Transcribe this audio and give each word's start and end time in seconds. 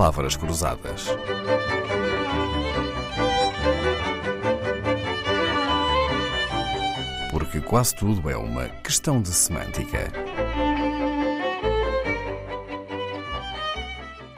palavras 0.00 0.34
cruzadas. 0.34 1.08
Porque 7.30 7.60
quase 7.60 7.94
tudo 7.94 8.30
é 8.30 8.34
uma 8.34 8.66
questão 8.82 9.20
de 9.20 9.28
semântica. 9.28 10.10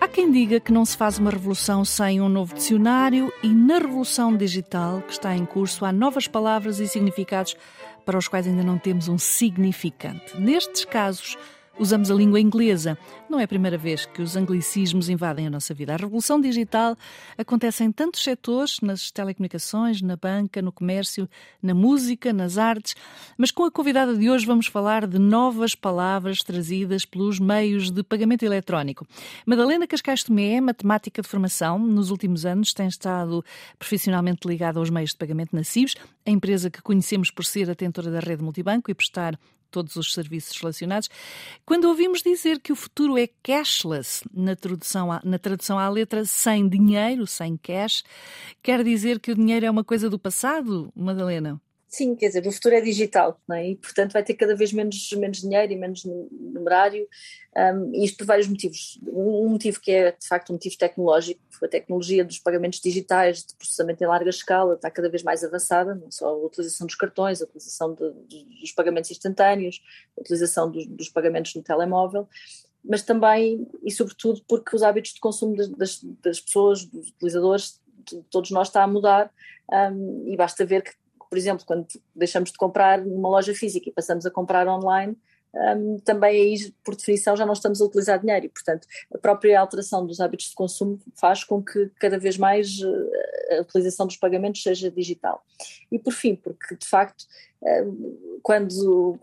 Há 0.00 0.08
quem 0.08 0.32
diga 0.32 0.58
que 0.58 0.72
não 0.72 0.84
se 0.84 0.96
faz 0.96 1.20
uma 1.20 1.30
revolução 1.30 1.84
sem 1.84 2.20
um 2.20 2.28
novo 2.28 2.56
dicionário, 2.56 3.32
e 3.40 3.46
na 3.46 3.78
revolução 3.78 4.36
digital 4.36 5.00
que 5.02 5.12
está 5.12 5.36
em 5.36 5.46
curso 5.46 5.84
há 5.84 5.92
novas 5.92 6.26
palavras 6.26 6.80
e 6.80 6.88
significados 6.88 7.54
para 8.04 8.18
os 8.18 8.26
quais 8.26 8.48
ainda 8.48 8.64
não 8.64 8.78
temos 8.78 9.06
um 9.06 9.16
significante. 9.16 10.36
Nestes 10.36 10.84
casos, 10.84 11.38
usamos 11.78 12.10
a 12.10 12.14
língua 12.14 12.38
inglesa. 12.38 12.98
Não 13.28 13.40
é 13.40 13.44
a 13.44 13.48
primeira 13.48 13.78
vez 13.78 14.04
que 14.06 14.20
os 14.20 14.36
anglicismos 14.36 15.08
invadem 15.08 15.46
a 15.46 15.50
nossa 15.50 15.72
vida. 15.72 15.94
A 15.94 15.96
revolução 15.96 16.40
digital 16.40 16.96
acontece 17.36 17.82
em 17.82 17.90
tantos 17.90 18.22
setores, 18.22 18.80
nas 18.80 19.10
telecomunicações, 19.10 20.02
na 20.02 20.16
banca, 20.16 20.60
no 20.60 20.70
comércio, 20.70 21.28
na 21.62 21.74
música, 21.74 22.32
nas 22.32 22.58
artes. 22.58 22.94
Mas 23.36 23.50
com 23.50 23.64
a 23.64 23.70
convidada 23.70 24.14
de 24.16 24.30
hoje 24.30 24.46
vamos 24.46 24.66
falar 24.66 25.06
de 25.06 25.18
novas 25.18 25.74
palavras 25.74 26.40
trazidas 26.40 27.04
pelos 27.04 27.38
meios 27.38 27.90
de 27.90 28.02
pagamento 28.02 28.44
eletrónico. 28.44 29.06
Madalena 29.46 29.86
Cascais 29.86 30.22
Tomé 30.22 30.54
é 30.54 30.60
matemática 30.60 31.22
de 31.22 31.28
formação. 31.28 31.78
Nos 31.78 32.10
últimos 32.10 32.44
anos 32.44 32.74
tem 32.74 32.86
estado 32.86 33.44
profissionalmente 33.78 34.46
ligada 34.46 34.78
aos 34.78 34.90
meios 34.90 35.10
de 35.10 35.16
pagamento 35.16 35.54
na 35.56 35.64
CIBS, 35.64 35.94
a 36.26 36.30
empresa 36.30 36.70
que 36.70 36.82
conhecemos 36.82 37.30
por 37.30 37.44
ser 37.44 37.70
atentora 37.70 38.10
da 38.10 38.20
rede 38.20 38.42
multibanco 38.42 38.90
e 38.90 38.94
prestar 38.94 39.38
todos 39.72 39.96
os 39.96 40.12
serviços 40.12 40.56
relacionados. 40.60 41.08
Quando 41.64 41.84
ouvimos 41.84 42.22
dizer 42.22 42.60
que 42.60 42.72
o 42.72 42.76
futuro 42.76 43.16
é 43.16 43.28
cashless, 43.42 44.24
na 44.32 44.56
tradução, 44.56 45.12
à, 45.12 45.20
na 45.24 45.38
tradução 45.38 45.78
à 45.78 45.88
letra 45.88 46.24
sem 46.24 46.68
dinheiro, 46.68 47.26
sem 47.26 47.56
cash, 47.56 48.02
quer 48.62 48.82
dizer 48.82 49.20
que 49.20 49.30
o 49.30 49.34
dinheiro 49.34 49.66
é 49.66 49.70
uma 49.70 49.84
coisa 49.84 50.10
do 50.10 50.18
passado, 50.18 50.92
Madalena? 50.94 51.60
Sim, 51.94 52.16
quer 52.16 52.28
dizer, 52.28 52.46
o 52.46 52.50
futuro 52.50 52.74
é 52.74 52.80
digital 52.80 53.38
é? 53.50 53.68
e, 53.68 53.76
portanto, 53.76 54.12
vai 54.12 54.24
ter 54.24 54.32
cada 54.32 54.56
vez 54.56 54.72
menos, 54.72 55.12
menos 55.12 55.42
dinheiro 55.42 55.74
e 55.74 55.76
menos 55.76 56.02
numerário, 56.06 57.06
um, 57.54 58.02
isto 58.02 58.16
por 58.16 58.26
vários 58.26 58.48
motivos. 58.48 58.98
Um 59.06 59.50
motivo 59.50 59.78
que 59.78 59.92
é, 59.92 60.12
de 60.12 60.26
facto, 60.26 60.48
um 60.48 60.54
motivo 60.54 60.78
tecnológico, 60.78 61.42
a 61.62 61.68
tecnologia 61.68 62.24
dos 62.24 62.38
pagamentos 62.38 62.80
digitais, 62.80 63.44
de 63.44 63.54
processamento 63.56 64.02
em 64.02 64.06
larga 64.06 64.30
escala, 64.30 64.72
está 64.72 64.90
cada 64.90 65.10
vez 65.10 65.22
mais 65.22 65.44
avançada, 65.44 65.94
não 65.94 66.10
só 66.10 66.28
a 66.28 66.46
utilização 66.46 66.86
dos 66.86 66.96
cartões, 66.96 67.42
a 67.42 67.44
utilização 67.44 67.94
de, 67.94 68.10
dos 68.58 68.72
pagamentos 68.72 69.10
instantâneos, 69.10 69.82
a 70.16 70.22
utilização 70.22 70.70
dos, 70.70 70.86
dos, 70.86 71.10
pagamentos 71.10 71.54
no 71.54 71.62
telemóvel, 71.62 72.26
mas 72.82 73.02
também 73.02 73.68
e 73.84 73.90
sobretudo 73.90 74.42
porque 74.48 74.74
os 74.74 74.82
hábitos 74.82 75.12
de 75.12 75.20
consumo 75.20 75.54
das, 75.76 76.02
das 76.02 76.40
pessoas, 76.40 76.86
dos 76.86 77.10
utilizadores, 77.10 77.82
de 78.06 78.22
todos 78.30 78.50
nós 78.50 78.68
está 78.68 78.82
a 78.82 78.86
mudar 78.86 79.30
um, 79.70 80.24
e 80.26 80.34
basta 80.38 80.64
ver 80.64 80.82
que 80.82 81.01
por 81.32 81.38
exemplo, 81.38 81.64
quando 81.64 81.86
deixamos 82.14 82.52
de 82.52 82.58
comprar 82.58 83.02
numa 83.02 83.26
loja 83.26 83.54
física 83.54 83.88
e 83.88 83.92
passamos 83.92 84.26
a 84.26 84.30
comprar 84.30 84.68
online, 84.68 85.16
um, 85.54 85.98
também 86.00 86.42
aí, 86.42 86.74
por 86.84 86.94
definição, 86.94 87.34
já 87.34 87.46
não 87.46 87.54
estamos 87.54 87.80
a 87.80 87.86
utilizar 87.86 88.20
dinheiro 88.20 88.44
e, 88.44 88.48
portanto, 88.50 88.86
a 89.14 89.16
própria 89.16 89.58
alteração 89.58 90.06
dos 90.06 90.20
hábitos 90.20 90.50
de 90.50 90.54
consumo 90.54 91.00
faz 91.18 91.42
com 91.42 91.62
que 91.62 91.90
cada 91.98 92.18
vez 92.18 92.36
mais 92.36 92.80
uh, 92.80 93.10
a 93.56 93.62
utilização 93.62 94.06
dos 94.06 94.18
pagamentos 94.18 94.62
seja 94.62 94.90
digital. 94.90 95.42
E, 95.90 95.98
por 95.98 96.12
fim, 96.12 96.34
porque, 96.34 96.76
de 96.76 96.86
facto, 96.86 97.22
uh, 97.62 98.38
quando 98.42 99.18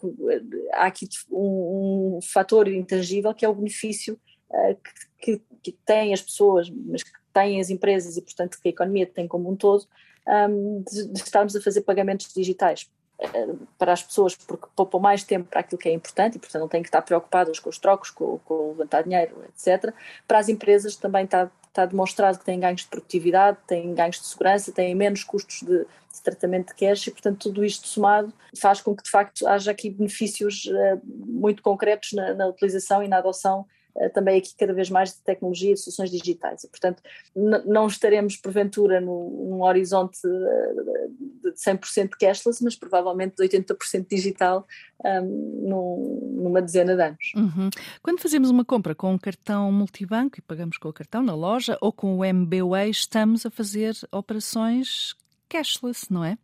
há 0.74 0.88
aqui 0.88 1.08
um, 1.30 2.18
um, 2.18 2.20
fator 2.24 2.68
intangível 2.70 3.36
que 3.36 3.46
é 3.46 3.50
o 3.50 3.54
benefício 3.54 4.20
uh, 4.50 4.76
que, 5.20 5.38
que, 5.38 5.44
que 5.62 5.72
têm 5.86 6.12
as 6.12 6.24
pessoas, 6.24 6.72
mas 6.72 7.04
que 7.04 7.12
têm 7.32 7.62
as 7.62 7.70
empresas 7.70 8.18
e, 8.18 8.22
portanto, 8.24 8.58
que 8.60 8.68
a 8.68 8.72
economia 8.72 9.06
tem 9.06 9.28
como 9.28 9.48
um 9.48 9.56
todo, 9.56 9.88
um, 10.30 10.84
de, 10.90 11.08
de 11.08 11.20
estarmos 11.20 11.56
a 11.56 11.62
fazer 11.62 11.82
pagamentos 11.82 12.32
digitais 12.34 12.90
eh, 13.20 13.48
para 13.78 13.94
as 13.94 14.04
pessoas, 14.04 14.36
porque 14.36 14.68
poupam 14.76 15.00
mais 15.00 15.24
tempo 15.24 15.50
para 15.50 15.60
aquilo 15.60 15.80
que 15.80 15.90
é 15.90 15.92
importante 15.92 16.38
e, 16.38 16.40
portanto, 16.40 16.62
não 16.62 16.70
têm 16.70 16.82
que 16.82 16.88
estar 16.88 17.02
preocupadas 17.02 17.60
com 17.60 17.70
os 17.70 17.78
trocos, 17.78 18.10
com, 18.10 18.40
com 18.40 18.70
levantar 18.70 19.04
dinheiro, 19.04 19.44
etc. 19.50 19.94
Para 20.28 20.40
as 20.40 20.48
empresas 20.48 20.96
também 20.96 21.26
está, 21.26 21.52
está 21.68 21.86
demonstrado 21.86 22.40
que 22.40 22.46
têm 22.46 22.60
ganhos 22.60 22.82
de 22.82 22.88
produtividade, 22.88 23.58
têm 23.68 23.94
ganhos 23.94 24.20
de 24.20 24.28
segurança, 24.28 24.72
têm 24.72 24.96
menos 24.96 25.24
custos 25.24 25.62
de, 25.62 25.80
de 25.80 26.22
tratamento 26.24 26.70
de 26.70 26.76
cash 26.76 27.08
e, 27.08 27.12
portanto, 27.12 27.40
tudo 27.40 27.66
isto 27.66 27.88
somado 27.88 28.34
faz 28.58 28.80
com 28.80 28.96
que, 28.96 29.04
de 29.04 29.10
facto, 29.10 29.46
haja 29.48 29.72
aqui 29.72 29.90
benefícios 29.90 30.66
uh, 30.66 31.02
muito 31.04 31.62
concretos 31.62 32.14
na, 32.14 32.34
na 32.34 32.48
utilização 32.48 33.04
e 33.04 33.08
na 33.08 33.18
adoção 33.18 33.66
também 34.14 34.38
aqui 34.38 34.56
cada 34.58 34.74
vez 34.74 34.90
mais 34.90 35.14
de 35.14 35.22
tecnologia 35.22 35.72
e 35.72 35.74
de 35.74 35.80
soluções 35.80 36.10
digitais. 36.10 36.64
E, 36.64 36.68
portanto, 36.68 37.02
não 37.36 37.88
estaremos 37.88 38.38
porventura 38.38 39.02
num 39.02 39.62
horizonte 39.62 40.20
eh, 40.26 41.08
de 41.44 41.52
100% 41.52 42.12
cashless, 42.20 42.64
mas 42.64 42.76
provavelmente 42.76 43.36
de 43.36 43.44
80% 43.44 44.08
digital 44.10 44.66
um, 45.06 46.42
numa 46.42 46.62
dezena 46.62 46.96
de 46.96 47.02
anos. 47.02 47.32
Uhum. 47.36 47.70
Quando 48.02 48.22
fazemos 48.22 48.50
uma 48.50 48.66
compra 48.66 48.96
com 48.96 49.14
um 49.14 49.18
cartão 49.18 49.72
multibanco 49.72 50.40
e 50.40 50.42
pagamos 50.42 50.78
com 50.78 50.90
o 50.90 50.94
cartão 50.94 51.24
na 51.24 51.36
loja 51.36 51.78
ou 51.82 51.92
com 51.92 52.18
o 52.18 52.26
MBWay, 52.26 52.90
estamos 52.90 53.46
a 53.46 53.50
fazer 53.50 53.96
operações 54.12 55.16
cashless, 55.48 56.12
não 56.12 56.24
é? 56.24 56.38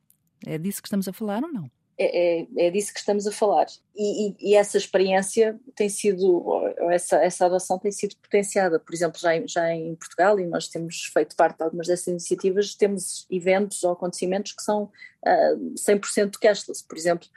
É 0.46 0.58
disso 0.58 0.82
que 0.82 0.88
estamos 0.88 1.08
a 1.08 1.14
falar 1.14 1.44
ou 1.44 1.52
não? 1.52 1.70
É, 1.98 2.42
é, 2.42 2.48
é, 2.58 2.70
disso 2.72 2.94
que 2.94 3.00
estamos 3.00 3.26
a 3.26 3.32
falar. 3.32 3.68
E, 3.96 4.28
e, 4.28 4.36
e, 4.52 4.56
essa 4.56 4.78
experiência 4.78 5.58
tem 5.76 5.88
sido, 5.88 6.26
ou 6.26 6.92
essa, 6.92 7.24
essa 7.24 7.46
adoção 7.46 7.80
tem 7.80 7.92
sido 7.92 8.18
potenciada. 8.18 8.78
Por 8.80 8.94
exemplo, 8.94 9.20
já, 9.20 9.36
em, 9.36 9.48
já 9.48 9.74
em 9.74 9.96
Portugal, 9.96 10.38
e 10.38 10.46
nós 10.46 10.68
temos 10.68 11.06
feito 11.14 11.36
parte 11.38 11.58
de 11.58 11.64
algumas 11.64 11.88
dessas 11.88 12.08
iniciativas, 12.08 12.76
temos 12.76 13.26
eventos 13.32 13.82
ou 13.84 13.94
acontecimentos 13.94 14.52
que 14.52 14.62
são 14.62 14.84
uh, 14.84 14.90
ah, 15.26 15.56
100% 15.76 16.38
cashless. 16.38 16.84
Por 16.86 16.98
exemplo, 16.98 17.30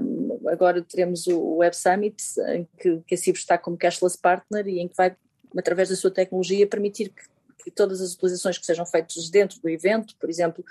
um, 0.00 0.48
agora 0.48 0.80
teremos 0.80 1.26
o 1.26 1.56
Web 1.56 1.76
Summit, 1.76 2.22
em 2.48 2.66
que, 2.78 3.02
que 3.06 3.14
a 3.14 3.18
CIB 3.18 3.36
está 3.36 3.58
como 3.58 3.76
cashless 3.76 4.16
partner 4.16 4.66
e 4.66 4.80
em 4.80 4.88
que 4.88 4.96
vai, 4.96 5.14
através 5.56 5.90
da 5.90 5.96
sua 5.96 6.10
tecnologia, 6.10 6.66
permitir 6.66 7.10
que 7.10 7.22
que 7.62 7.70
todas 7.70 8.00
as 8.00 8.14
utilizações 8.14 8.58
que 8.58 8.66
sejam 8.66 8.86
feitas 8.86 9.28
dentro 9.30 9.60
do 9.60 9.68
evento, 9.68 10.14
por 10.18 10.28
exemplo, 10.28 10.64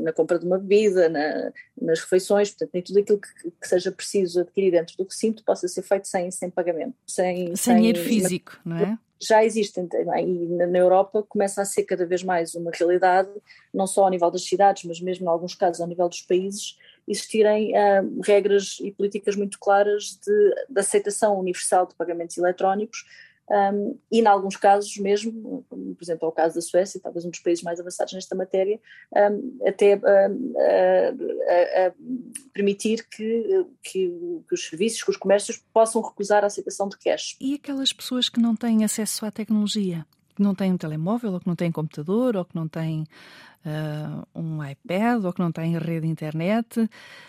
na 0.00 0.12
compra 0.12 0.38
de 0.38 0.46
uma 0.46 0.58
bebida, 0.58 1.08
na, 1.08 1.52
nas 1.80 2.00
refeições, 2.00 2.50
portanto, 2.50 2.70
nem 2.72 2.82
tudo 2.82 2.98
aquilo 2.98 3.20
que, 3.20 3.50
que, 3.50 3.68
seja 3.68 3.92
preciso 3.92 4.40
adquirir 4.40 4.72
dentro 4.72 4.96
do 4.96 5.04
recinto 5.04 5.44
possa 5.44 5.68
ser 5.68 5.82
feito 5.82 6.08
sem, 6.08 6.30
sem 6.30 6.50
pagamento. 6.50 6.94
Sem, 7.06 7.46
sem, 7.48 7.56
sem 7.56 7.76
dinheiro 7.76 8.00
físico, 8.00 8.58
não 8.64 8.76
é? 8.76 8.98
já 9.22 9.44
existem 9.44 9.88
e 9.92 10.66
na 10.66 10.78
Europa 10.78 11.22
começa 11.22 11.62
a 11.62 11.64
ser 11.64 11.84
cada 11.84 12.04
vez 12.04 12.24
mais 12.24 12.54
uma 12.54 12.72
realidade, 12.72 13.30
não 13.72 13.86
só 13.86 14.04
ao 14.04 14.10
nível 14.10 14.30
das 14.30 14.42
cidades, 14.42 14.84
mas 14.84 15.00
mesmo 15.00 15.26
em 15.26 15.28
alguns 15.28 15.54
casos 15.54 15.80
ao 15.80 15.86
nível 15.86 16.08
dos 16.08 16.22
países, 16.22 16.76
existirem 17.06 17.72
uh, 17.72 18.20
regras 18.24 18.78
e 18.80 18.90
políticas 18.90 19.36
muito 19.36 19.58
claras 19.60 20.18
de, 20.24 20.54
de 20.68 20.80
aceitação 20.80 21.38
universal 21.38 21.86
de 21.86 21.94
pagamentos 21.94 22.36
eletrónicos 22.36 23.04
um, 23.52 23.98
e, 24.10 24.20
em 24.20 24.26
alguns 24.26 24.56
casos 24.56 24.96
mesmo, 24.96 25.62
como, 25.68 25.94
por 25.94 26.02
exemplo, 26.02 26.24
é 26.24 26.28
o 26.28 26.32
caso 26.32 26.54
da 26.54 26.62
Suécia, 26.62 26.98
talvez 27.02 27.26
um 27.26 27.30
dos 27.30 27.40
países 27.40 27.62
mais 27.62 27.78
avançados 27.78 28.14
nesta 28.14 28.34
matéria, 28.34 28.80
um, 29.14 29.58
até 29.66 29.96
um, 29.96 30.52
permitir 32.54 33.06
que, 33.10 33.66
que, 33.82 34.08
que, 34.48 34.54
os 34.54 34.66
serviços, 34.66 35.02
que 35.02 35.10
os 35.10 35.18
comércios 35.18 35.62
possam 35.72 36.00
recusar 36.00 36.42
a 36.44 36.46
aceitação 36.46 36.88
de 36.88 36.96
cash. 36.96 37.36
E 37.38 37.54
aquelas 37.54 37.92
pessoas 37.92 38.30
que 38.30 38.40
não 38.40 38.56
têm 38.56 38.84
acesso 38.84 39.26
à 39.26 39.30
tecnologia? 39.30 40.06
Que 40.34 40.42
não 40.42 40.54
têm 40.54 40.72
um 40.72 40.78
telemóvel, 40.78 41.34
ou 41.34 41.40
que 41.40 41.46
não 41.46 41.54
têm 41.54 41.70
computador, 41.70 42.36
ou 42.36 42.44
que 42.46 42.56
não 42.56 42.66
têm 42.66 43.04
uh, 43.66 44.26
um 44.34 44.64
iPad, 44.64 45.24
ou 45.24 45.32
que 45.32 45.40
não 45.40 45.52
têm 45.52 45.78
rede 45.78 46.06
internet, 46.06 46.88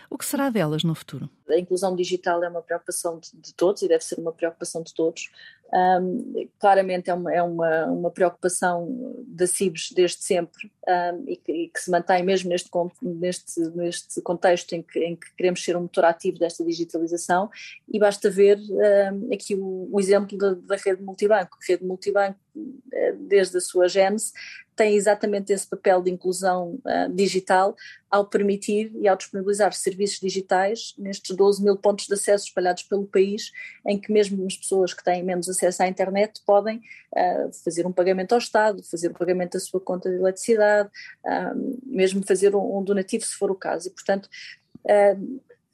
o 0.10 0.18
que 0.18 0.26
será 0.26 0.50
delas 0.50 0.84
no 0.84 0.94
futuro? 0.94 1.30
A 1.50 1.58
inclusão 1.58 1.96
digital 1.96 2.44
é 2.44 2.50
uma 2.50 2.62
preocupação 2.62 3.20
de, 3.20 3.32
de 3.34 3.54
todos 3.54 3.82
e 3.82 3.88
deve 3.88 4.04
ser 4.04 4.20
uma 4.20 4.32
preocupação 4.32 4.84
de 4.84 4.94
todos. 4.94 5.32
Um, 5.74 6.48
claramente 6.60 7.10
é 7.10 7.14
uma, 7.16 7.34
é 7.34 7.42
uma, 7.42 7.86
uma 7.86 8.12
preocupação 8.12 9.16
da 9.26 9.48
CIBS 9.48 9.92
desde 9.92 10.22
sempre 10.22 10.72
um, 10.88 11.24
e, 11.28 11.36
que, 11.36 11.52
e, 11.52 11.70
que, 11.70 11.80
se 11.80 11.90
mantém 11.90 12.22
mesmo 12.22 12.48
neste, 12.48 12.70
neste, 13.02 13.60
neste 13.72 14.22
contexto 14.22 14.74
em 14.74 14.84
que, 14.84 15.00
em 15.00 15.16
que 15.16 15.34
queremos 15.36 15.64
ser 15.64 15.76
um 15.76 15.82
motor 15.82 16.06
ativo 16.06 16.38
desta 16.38 16.64
digitalização 16.64 17.50
e 17.92 17.98
basta 17.98 18.30
ver 18.30 18.60
um, 18.60 19.34
aqui 19.34 19.56
o, 19.56 19.90
o 19.92 20.00
exemplo 20.00 20.38
da, 20.38 20.54
da, 20.54 20.76
rede 20.76 21.02
multibanco. 21.02 21.58
A 21.60 21.66
rede 21.68 21.84
multibanco, 21.84 22.40
eh, 22.94 23.14
desde 23.14 23.58
a 23.58 23.62
sua 23.62 23.88
gênese, 23.88 24.32
tem 24.76 24.96
exatamente 24.96 25.52
esse 25.52 25.68
papel 25.68 26.02
de 26.02 26.12
inclusão 26.12 26.80
uh, 26.86 27.14
digital 27.14 27.76
ao 28.10 28.26
permitir 28.26 28.92
e 28.96 29.08
ao 29.08 29.16
disponibilizar 29.16 29.74
serviços 29.74 30.20
digitais 30.20 30.94
nestes 30.98 31.36
12 31.36 31.64
mil 31.64 31.76
pontos 31.76 32.08
de 32.08 32.14
acesso 32.14 32.46
espalhados 32.46 32.84
pelo 32.84 33.06
país, 33.06 33.52
em 33.88 34.00
que 34.00 34.12
mesmo 34.12 34.46
as 34.46 34.56
pessoas 34.56 34.94
que 34.94 35.04
têm 35.04 35.24
menos 35.24 35.50
acesso 35.50 35.84
à 35.84 35.88
internet 35.88 36.42
podem 36.46 36.78
uh, 36.78 37.52
fazer 37.64 37.86
um 37.86 37.92
pagamento 37.92 38.34
ao 38.34 38.40
Estado, 38.40 38.84
fazer 38.84 39.10
um 39.10 39.16
pagamento 39.16 39.54
da 39.54 39.60
sua 39.60 39.80
conta 39.80 40.10
de 40.10 40.16
eletricidade, 40.16 40.90
uh, 41.26 41.80
mesmo 41.86 42.24
fazer 42.26 42.56
um, 42.56 42.78
um, 42.78 42.84
donativo 42.84 43.26
se 43.26 43.36
for 43.36 43.50
o 43.52 43.56
caso. 43.56 43.88
E, 43.88 43.92
portanto, 43.92 44.30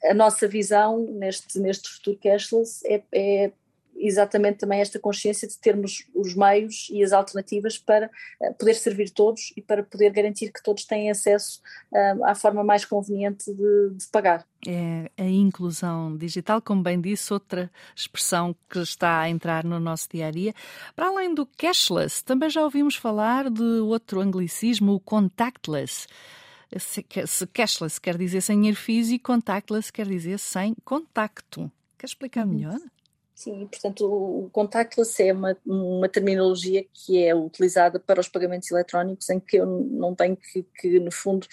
a 0.04 0.14
nossa 0.14 0.48
visão 0.48 1.00
neste, 1.14 1.60
neste 1.60 1.90
futuro 1.90 2.20
cashless 2.22 2.82
é, 2.86 3.02
é 3.12 3.52
exatamente 4.00 4.60
também 4.60 4.80
esta 4.80 5.00
consciência 5.00 5.48
de 5.48 5.58
termos 5.58 6.08
os 6.16 6.34
meios 6.34 6.88
e 6.92 7.04
as 7.04 7.12
alternativas 7.12 7.78
para 7.78 8.08
uh, 8.42 8.54
poder 8.56 8.74
servir 8.76 9.10
todos 9.10 9.54
e 9.56 9.62
para 9.62 9.84
poder 9.84 10.12
garantir 10.12 10.52
que 10.52 10.64
todos 10.64 10.86
têm 10.86 11.10
acesso 11.10 11.62
uh, 11.92 12.26
à 12.26 12.34
forma 12.34 12.64
mais 12.64 12.86
conveniente 12.86 13.54
de, 13.54 13.90
de, 13.96 14.08
pagar. 14.12 14.46
É 14.68 15.10
a 15.18 15.26
inclusão 15.26 16.16
digital, 16.18 16.62
como 16.62 16.82
bem 16.82 17.00
disse, 17.00 17.32
outra 17.34 17.72
expressão 17.96 18.56
que 18.70 18.80
está 18.80 19.20
a 19.20 19.30
entrar 19.30 19.64
no 19.64 19.80
nosso 19.80 20.08
dia 20.10 20.28
a 20.28 20.32
dia. 20.32 20.54
Para 20.96 21.08
além 21.08 21.34
do 21.34 21.46
cashless, 21.46 22.24
também 22.24 22.50
já 22.50 22.64
ouvimos 22.64 22.96
falar 22.96 23.50
de 23.50 23.64
outro 23.82 24.22
anglicismo, 24.22 24.94
o 24.94 25.00
contactless. 25.00 26.08
Se 26.78 27.48
cashless 27.48 28.00
quer 28.00 28.18
dizer 28.18 28.42
sem 28.42 28.58
dinheiro 28.58 28.78
físico, 28.78 29.32
contactless 29.32 29.92
quer 29.92 30.08
dizer 30.08 30.38
sem 30.38 30.76
contacto. 30.86 31.72
Quer 31.98 32.06
explicar 32.06 32.46
uhum. 32.46 32.54
melhor? 32.54 32.80
Sim, 33.40 33.68
portanto, 33.68 34.06
o 34.06 34.50
contactless 34.52 35.24
é 35.24 35.32
uma, 35.32 35.56
uma 35.66 36.10
terminologia 36.10 36.86
que 36.94 37.24
é 37.24 37.34
utilizada 37.34 37.98
para 37.98 38.20
os 38.20 38.28
pagamentos 38.28 38.70
eletrónicos 38.70 39.30
em 39.30 39.40
que 39.40 39.56
eu 39.56 39.66
não 39.66 40.14
tenho 40.14 40.36
que, 40.36 40.62
que 40.62 41.00
no 41.00 41.10
fundo, 41.10 41.48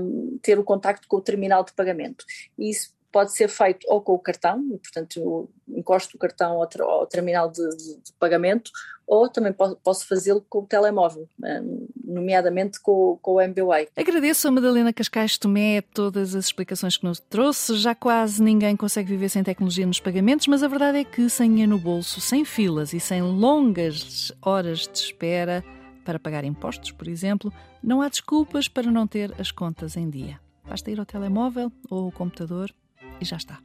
um, 0.00 0.36
ter 0.42 0.58
o 0.58 0.64
contacto 0.64 1.06
com 1.06 1.18
o 1.18 1.20
terminal 1.20 1.64
de 1.64 1.72
pagamento. 1.74 2.24
E 2.58 2.70
isso 2.70 2.92
pode 3.12 3.36
ser 3.36 3.46
feito 3.46 3.86
ou 3.88 4.00
com 4.00 4.14
o 4.14 4.18
cartão, 4.18 4.60
e 4.74 4.78
portanto 4.78 5.48
encosto 5.68 6.16
o 6.16 6.18
cartão 6.18 6.60
ao, 6.60 6.68
ao 6.90 7.06
terminal 7.06 7.48
de, 7.48 7.68
de, 7.68 8.00
de, 8.00 8.12
pagamento, 8.18 8.72
ou 9.06 9.28
também 9.28 9.52
posso, 9.52 9.76
posso 9.76 10.08
fazê-lo 10.08 10.44
com 10.48 10.58
o 10.58 10.66
telemóvel, 10.66 11.28
hum, 11.40 11.86
nomeadamente 12.12 12.80
com, 12.80 13.18
com 13.20 13.34
o 13.34 13.40
MBWay. 13.40 13.88
Agradeço 13.96 14.46
a 14.46 14.50
Madalena 14.50 14.92
Cascais 14.92 15.38
Tomé 15.38 15.80
todas 15.80 16.34
as 16.34 16.46
explicações 16.46 16.96
que 16.96 17.04
nos 17.04 17.20
trouxe. 17.20 17.76
Já 17.76 17.94
quase 17.94 18.42
ninguém 18.42 18.76
consegue 18.76 19.08
viver 19.08 19.28
sem 19.28 19.42
tecnologia 19.42 19.86
nos 19.86 20.00
pagamentos, 20.00 20.46
mas 20.46 20.62
a 20.62 20.68
verdade 20.68 20.98
é 20.98 21.04
que 21.04 21.28
sem 21.28 21.50
dinheiro 21.50 21.72
no 21.72 21.78
bolso, 21.78 22.20
sem 22.20 22.44
filas 22.44 22.92
e 22.92 23.00
sem 23.00 23.22
longas 23.22 24.32
horas 24.42 24.80
de 24.80 24.98
espera 24.98 25.64
para 26.04 26.18
pagar 26.18 26.44
impostos, 26.44 26.90
por 26.90 27.08
exemplo, 27.08 27.52
não 27.82 28.02
há 28.02 28.08
desculpas 28.08 28.68
para 28.68 28.90
não 28.90 29.06
ter 29.06 29.32
as 29.38 29.50
contas 29.50 29.96
em 29.96 30.10
dia. 30.10 30.40
Basta 30.68 30.90
ir 30.90 30.98
ao 30.98 31.06
telemóvel 31.06 31.72
ou 31.90 32.06
ao 32.06 32.12
computador 32.12 32.72
e 33.20 33.24
já 33.24 33.36
está. 33.36 33.58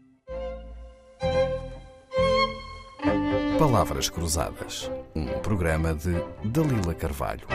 Palavras 3.58 4.08
Cruzadas, 4.10 4.92
um 5.16 5.26
programa 5.40 5.94
de 5.94 6.14
Dalila 6.44 6.94
Carvalho. 6.94 7.48